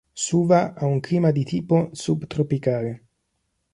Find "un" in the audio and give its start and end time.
0.87-0.99